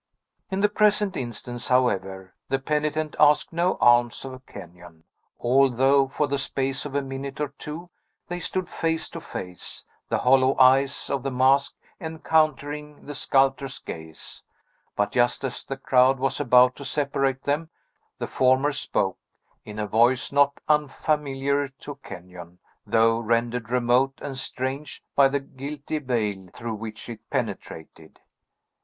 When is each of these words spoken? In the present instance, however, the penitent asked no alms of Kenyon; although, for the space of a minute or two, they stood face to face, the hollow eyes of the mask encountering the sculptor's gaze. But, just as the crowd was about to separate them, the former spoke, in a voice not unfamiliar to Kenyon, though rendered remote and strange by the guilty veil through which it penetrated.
In 0.49 0.61
the 0.61 0.67
present 0.67 1.15
instance, 1.15 1.67
however, 1.67 2.33
the 2.49 2.57
penitent 2.57 3.15
asked 3.19 3.53
no 3.53 3.77
alms 3.79 4.25
of 4.25 4.43
Kenyon; 4.47 5.03
although, 5.39 6.07
for 6.07 6.25
the 6.27 6.39
space 6.39 6.85
of 6.87 6.95
a 6.95 7.03
minute 7.03 7.39
or 7.39 7.49
two, 7.49 7.91
they 8.27 8.39
stood 8.39 8.67
face 8.67 9.09
to 9.11 9.21
face, 9.21 9.85
the 10.09 10.17
hollow 10.17 10.57
eyes 10.59 11.07
of 11.11 11.21
the 11.21 11.29
mask 11.29 11.75
encountering 11.99 13.05
the 13.05 13.13
sculptor's 13.13 13.77
gaze. 13.77 14.41
But, 14.95 15.11
just 15.11 15.43
as 15.43 15.63
the 15.65 15.77
crowd 15.77 16.17
was 16.17 16.39
about 16.39 16.75
to 16.77 16.83
separate 16.83 17.43
them, 17.43 17.69
the 18.17 18.25
former 18.25 18.71
spoke, 18.71 19.19
in 19.65 19.77
a 19.77 19.85
voice 19.85 20.31
not 20.31 20.53
unfamiliar 20.67 21.67
to 21.67 21.95
Kenyon, 22.01 22.57
though 22.87 23.19
rendered 23.19 23.69
remote 23.69 24.17
and 24.19 24.35
strange 24.35 25.03
by 25.15 25.27
the 25.27 25.39
guilty 25.41 25.99
veil 25.99 26.49
through 26.55 26.73
which 26.73 27.07
it 27.07 27.29
penetrated. 27.29 28.19